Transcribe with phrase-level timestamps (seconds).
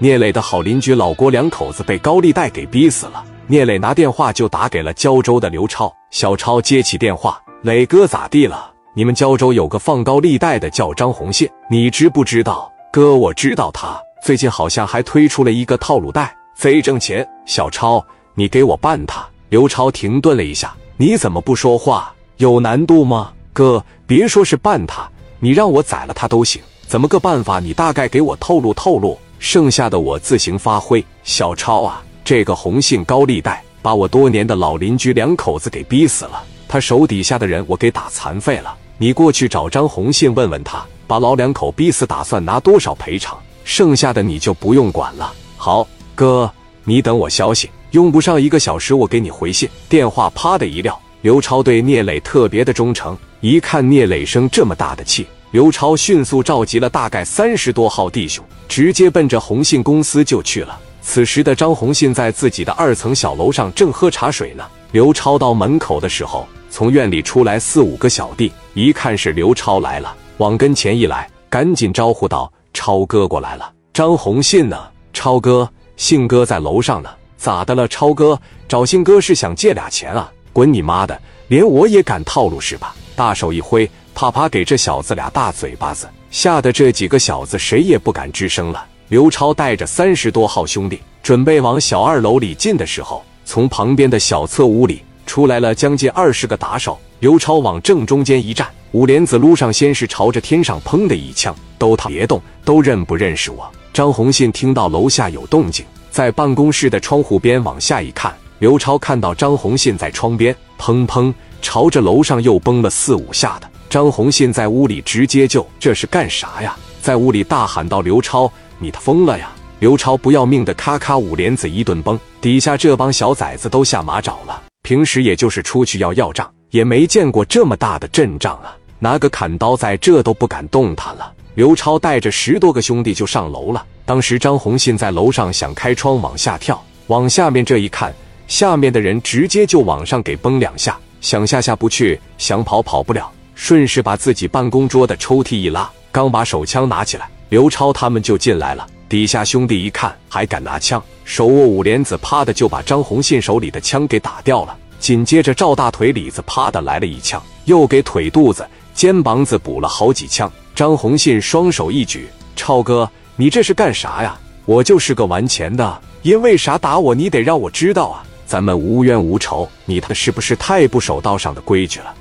[0.00, 3.24] 聂磊的好邻居老郭两口子被高利贷给逼死了。
[3.48, 5.92] 聂磊拿电话就打给了胶州的刘超。
[6.12, 8.70] 小超接起电话：“磊哥咋地了？
[8.94, 17.28] 你们胶州有个放高利贷的叫张红信，你知不知道？”“哥，我知道他，最近好像还推出了一个套路贷，贼挣钱。
[17.44, 18.04] ”“小超，
[18.34, 22.12] 你给我办他。”刘超停顿了一下：“你怎么不说话？
[22.36, 25.10] 有难度吗？”“哥，别说是办他，
[25.40, 26.62] 你让我宰了他都行。
[26.86, 27.58] 怎么个办法？
[27.58, 32.02] 你大概给我透露透露，剩下的我自行发挥。”小超啊。
[32.24, 38.76] 这个红信高利贷把我多年的老邻居两口子给逼死了，他手底下的人我给打残废了。
[38.98, 43.38] 你过去找张红信问问他，把老两口逼死打算拿多少赔偿？
[43.64, 45.32] 剩下的你就不用管了。
[45.56, 46.52] 好，哥，
[46.84, 49.66] 你等我消息，用不上一个小时，我给你回信。
[49.88, 50.98] 电话啪的一撂。
[51.22, 60.78] 刘超对聂磊特别的忠诚，一看聂磊生这么大的气，刘超迅速召集了大概三十多号弟兄，直接奔着红信公司就去了。
[61.00, 64.64] 此时的张红信在自己的二层小楼上正喝茶水呢。
[64.92, 74.78] 刘超到门口的时候，从院里出来四五个小弟，一看是刘超来了，往跟前一来，赶紧招呼道：“超哥过来了。”张红信呢？
[75.14, 77.08] 超哥，信哥在楼上呢。
[77.38, 77.88] 咋的了？
[77.88, 80.30] 超哥找信哥是想借俩钱啊？
[80.52, 81.18] 滚你妈的！
[81.46, 82.94] 连我也敢套路是吧？
[83.16, 83.88] 大手一挥，
[84.20, 88.84] 啪啪给这小子俩大嘴巴子，吓得这几个小子谁也不敢吱声了。
[89.06, 96.98] 刘超带着三十多号兄弟，准备往小二楼里进的时候，从旁边的小侧屋里出来了将近二十个打手。
[97.20, 103.70] 刘超往正中间一站，五莲子撸上，先是朝着天上砰的一枪，都他别动，都认不认识我？
[103.92, 113.70] 张红信听到楼下有动静，在办公室的窗户边往下一看，刘超看到张红信在窗边砰砰朝着楼上又崩了四五下的。
[113.88, 116.76] 张红信在屋里直接就这是干啥呀？
[117.00, 119.50] 在屋里大喊道：“刘超！”你他疯了呀！
[119.80, 124.62] 刘超不要命的咔咔五连子一顿崩，底下这帮小崽子都下马找了。
[124.82, 128.76] 平时也就是出去要要账，也没见过这么大的阵仗啊！
[128.98, 131.32] 拿个砍刀在这都不敢动弹了。
[131.54, 133.84] 刘超带着十多个兄弟就上楼了。
[134.04, 138.14] 当时张红信在楼上想开窗往下跳，往下面这一看，
[138.46, 143.30] 下面的人直接就往上给崩两下，想下下不去，想跑跑不了，
[143.60, 147.28] 顺势把自己办公桌的抽屉一拉，刚把手枪拿起来。
[147.48, 154.74] 刘超他们就进来了，底下兄弟一看还敢拿枪，手握五莲子，啪的就把张红信手里的枪给打掉了。
[155.00, 160.50] 紧接着赵大腿里子啪的来了一枪，又给腿肚子、肩膀子补了好几枪。
[160.74, 162.26] 张红信双手一举
[162.56, 164.38] ：“超哥，你这是干啥呀？
[164.66, 167.14] 我就是个玩钱的，因为啥打我？
[167.14, 168.24] 你得让我知道啊！
[168.46, 172.14] 咱们无冤无仇，你他是不是太不守道上的规矩了？”